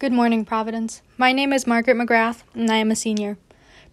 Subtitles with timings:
[0.00, 1.02] Good morning, Providence.
[1.16, 3.38] My name is Margaret McGrath, and I am a senior.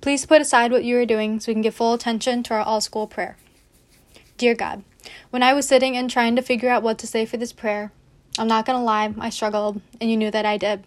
[0.01, 2.61] Please put aside what you are doing so we can give full attention to our
[2.61, 3.37] all school prayer.
[4.35, 4.83] Dear God,
[5.29, 7.91] when I was sitting and trying to figure out what to say for this prayer,
[8.39, 10.83] I'm not going to lie, I struggled, and you knew that I did.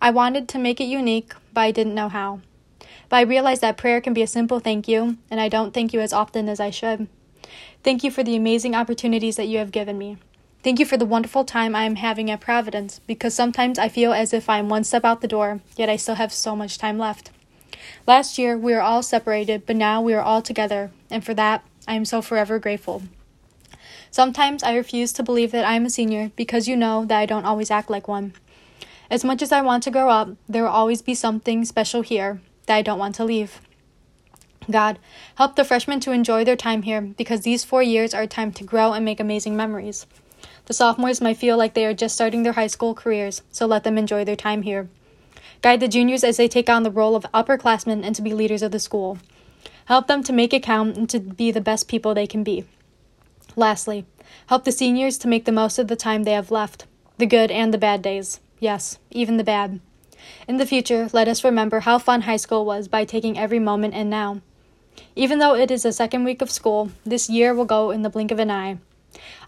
[0.00, 2.40] I wanted to make it unique, but I didn't know how.
[3.10, 5.92] But I realized that prayer can be a simple thank you, and I don't thank
[5.92, 7.08] you as often as I should.
[7.84, 10.16] Thank you for the amazing opportunities that you have given me.
[10.62, 14.12] Thank you for the wonderful time I am having at Providence, because sometimes I feel
[14.12, 16.76] as if I am one step out the door, yet I still have so much
[16.76, 17.30] time left.
[18.06, 21.64] Last year, we were all separated, but now we are all together, and for that,
[21.88, 23.02] I am so forever grateful.
[24.10, 27.24] Sometimes I refuse to believe that I am a senior because you know that I
[27.24, 28.34] don't always act like one.
[29.10, 32.42] As much as I want to grow up, there will always be something special here
[32.66, 33.62] that I don't want to leave.
[34.70, 34.98] God,
[35.36, 38.52] help the freshmen to enjoy their time here because these four years are a time
[38.52, 40.06] to grow and make amazing memories.
[40.66, 43.84] The sophomores might feel like they are just starting their high school careers, so let
[43.84, 44.88] them enjoy their time here.
[45.62, 48.62] Guide the juniors as they take on the role of upperclassmen and to be leaders
[48.62, 49.18] of the school.
[49.86, 52.64] Help them to make it count and to be the best people they can be.
[53.56, 54.06] Lastly,
[54.46, 56.86] help the seniors to make the most of the time they have left,
[57.18, 58.40] the good and the bad days.
[58.60, 59.80] Yes, even the bad.
[60.46, 63.94] In the future, let us remember how fun high school was by taking every moment
[63.94, 64.40] in now.
[65.16, 68.10] Even though it is the second week of school, this year will go in the
[68.10, 68.78] blink of an eye.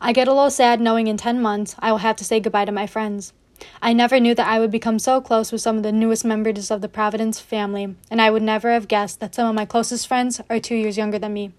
[0.01, 2.65] I get a little sad knowing in 10 months I will have to say goodbye
[2.65, 3.33] to my friends.
[3.81, 6.71] I never knew that I would become so close with some of the newest members
[6.71, 10.09] of the Providence family, and I would never have guessed that some of my closest
[10.09, 11.53] friends are two years younger than me.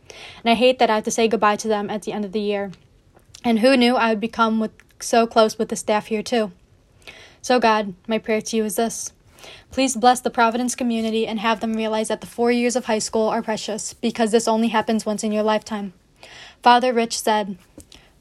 [0.44, 2.32] And I hate that I have to say goodbye to them at the end of
[2.32, 2.72] the year.
[3.44, 6.52] And who knew I would become with, so close with the staff here, too?
[7.42, 9.12] So, God, my prayer to you is this.
[9.72, 13.00] Please bless the Providence community and have them realize that the four years of high
[13.00, 15.94] school are precious because this only happens once in your lifetime.
[16.62, 17.58] Father Rich said,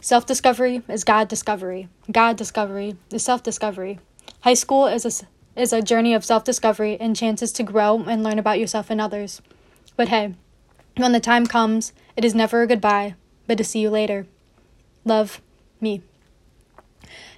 [0.02, 1.88] Self discovery is God discovery.
[2.10, 4.00] God discovery is self discovery.
[4.40, 8.24] High school is a, is a journey of self discovery and chances to grow and
[8.24, 9.40] learn about yourself and others.
[9.96, 10.34] But hey,
[10.96, 13.14] when the time comes, it is never a goodbye,
[13.46, 14.26] but to see you later.
[15.04, 15.40] Love,
[15.80, 16.02] me.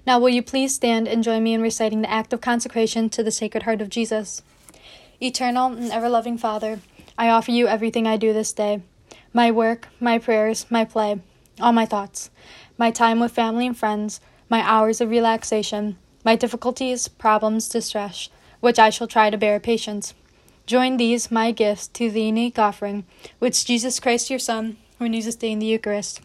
[0.06, 3.22] Now, will you please stand and join me in reciting the act of consecration to
[3.22, 4.42] the Sacred Heart of Jesus?
[5.20, 6.80] Eternal and ever loving Father,
[7.18, 8.80] I offer you everything I do this day
[9.34, 11.20] my work, my prayers, my play
[11.60, 12.30] all my thoughts,
[12.76, 18.28] my time with family and friends, my hours of relaxation, my difficulties, problems, distress,
[18.60, 20.14] which I shall try to bear patience.
[20.66, 23.04] Join these, my gifts, to the unique offering
[23.38, 26.20] which Jesus Christ your Son renews this day in the Eucharist.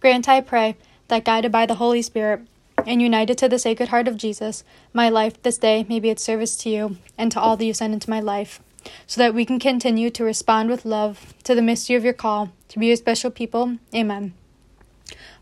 [0.00, 0.76] Grant, I pray,
[1.08, 2.40] that guided by the Holy Spirit
[2.86, 6.22] and united to the Sacred Heart of Jesus, my life this day may be its
[6.22, 8.60] service to you and to all that you send into my life
[9.06, 12.52] so that we can continue to respond with love to the mystery of your call
[12.68, 13.78] to be your special people.
[13.94, 14.34] Amen.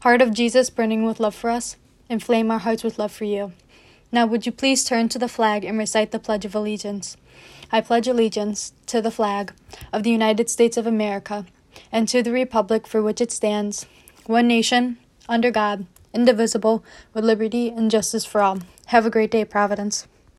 [0.00, 1.77] Heart of Jesus, burning with love for us,
[2.09, 3.53] inflame our hearts with love for you.
[4.12, 7.16] Now, would you please turn to the flag and recite the Pledge of Allegiance?
[7.72, 9.53] I pledge allegiance to the flag
[9.93, 11.47] of the United States of America
[11.91, 13.87] and to the Republic for which it stands,
[14.27, 18.59] one nation, under God, indivisible, with liberty and justice for all.
[18.87, 20.06] Have a great day, Providence.